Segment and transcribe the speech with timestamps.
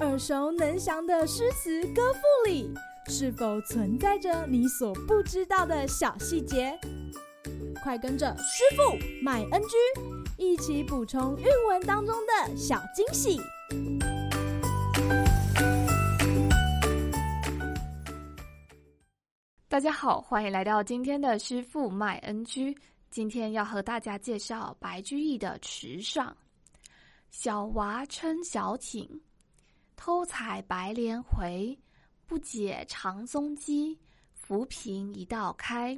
[0.00, 2.72] 耳熟能详的诗词歌赋里，
[3.08, 6.78] 是否存在着你所不知道的小细节？
[7.82, 9.76] 快跟着师傅麦恩居
[10.36, 13.38] 一起补充韵文当中的小惊喜！
[19.68, 22.76] 大家好，欢迎来到今天的师傅麦恩居。
[23.10, 26.36] 今天要和大家介绍白居易的池上。
[27.30, 29.20] 小娃撑小艇，
[29.96, 31.78] 偷采白莲回。
[32.26, 33.98] 不解长踪迹，
[34.34, 35.94] 浮萍一道开。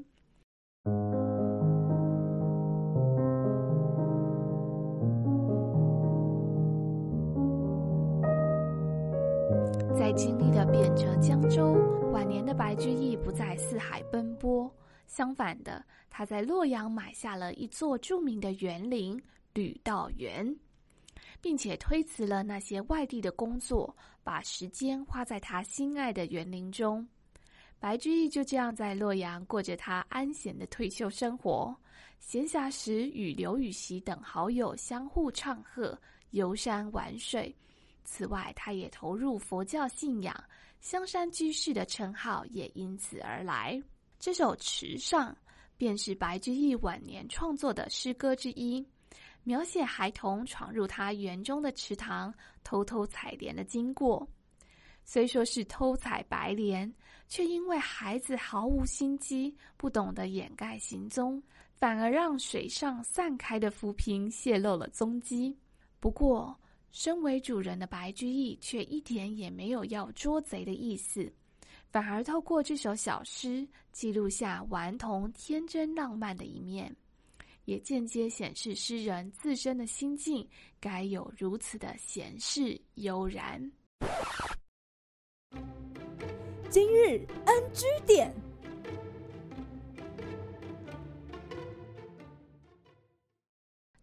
[9.98, 11.74] 在经历了贬谪江州，
[12.12, 14.72] 晚年的白居易不再四海奔波，
[15.06, 19.20] 相反的，他在洛阳买下了一座著名的园林——
[19.54, 20.56] 吕道园。
[21.40, 27.06] 并且推辞了那些外地的工作，把时间花在他心爱的园林中。
[27.78, 31.74] 白居易就这样在洛阳过着他安闲的退休生活，
[32.18, 35.98] 闲暇时与刘禹锡等好友相互唱和，
[36.30, 37.56] 游山玩水。
[38.04, 40.44] 此外，他也投入佛教信仰，
[40.80, 43.82] 香山居士的称号也因此而来。
[44.18, 45.32] 这首《池上》
[45.78, 48.86] 便是白居易晚年创作的诗歌之一。
[49.42, 54.28] 描写孩童闯入他园中的池塘，偷偷采莲的经过。
[55.04, 56.92] 虽说是偷采白莲，
[57.26, 61.42] 却因为孩子毫无心机，不懂得掩盖行踪，
[61.74, 65.56] 反而让水上散开的浮萍泄露了踪迹。
[65.98, 66.56] 不过，
[66.92, 71.32] 身为主人的白居易却一点也没有要捉贼的意思，
[71.90, 76.94] 反而透过这首小诗，记录下顽童天真浪漫的一面。
[77.70, 80.44] 也间接显示诗人自身的心境
[80.80, 83.70] 该有如此的闲适悠然。
[86.68, 88.34] 今日 NG 点，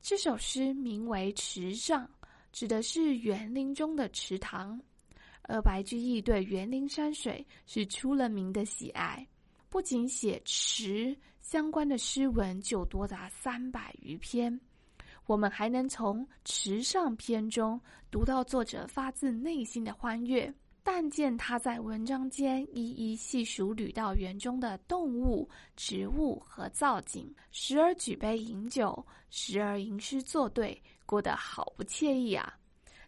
[0.02, 2.06] 这首诗名为《池上》，
[2.54, 4.82] 指的是园林中的池塘，
[5.42, 9.28] 而白居易对园林山水是出了名的喜爱。
[9.70, 14.60] 不仅写池相关的诗文就多达三百余篇，
[15.26, 17.80] 我们还能从《池上》篇中
[18.10, 20.54] 读到作者发自内心的欢悦。
[20.84, 32.58] 但见他在文章间一一细数吕道园中的动物、植物和造景，时而举杯饮酒，时而吟诗作对，过得好不惬意啊！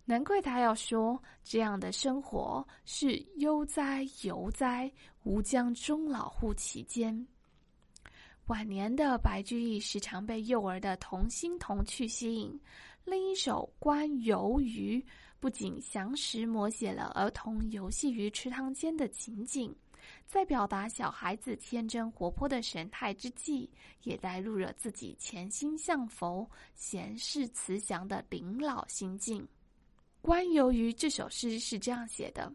[0.09, 7.27] 难怪他要说这样的生活是悠哉游哉，吾将终老乎其间。
[8.47, 12.59] 晚年的白居易时常被幼儿的童心童趣吸引，
[13.05, 14.99] 另一首《观游鱼》
[15.39, 19.71] 不仅详实摹写了儿童游戏于池塘间的情景，
[20.25, 23.69] 在表达小孩子天真活泼的神态之际，
[24.01, 29.39] 也带入了自己潜心向佛、闲适慈祥的临老心境。
[30.21, 32.51] 《观游鱼》这首诗是这样写的：“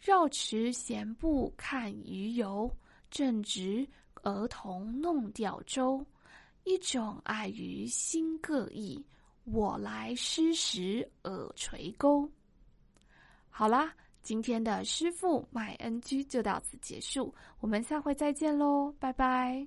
[0.00, 2.70] 绕池闲步看鱼游，
[3.10, 3.86] 正值
[4.22, 6.04] 儿童弄钓舟。
[6.64, 9.02] 一种爱鱼心各异，
[9.44, 12.28] 我来施时耳垂钩。”
[13.50, 19.66] 好啦，今天的师傅麦恩居就到此结束，我们下回再见喽，拜拜。